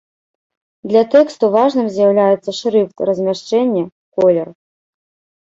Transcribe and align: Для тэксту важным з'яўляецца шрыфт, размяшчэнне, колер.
Для 0.91 1.03
тэксту 1.15 1.49
важным 1.55 1.87
з'яўляецца 1.97 2.49
шрыфт, 2.61 2.97
размяшчэнне, 3.11 3.83
колер. 4.19 4.47